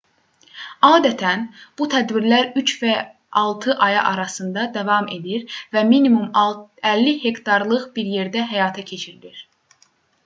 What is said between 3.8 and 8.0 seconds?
aya arasında davam edir və minimum 50 hektarlıq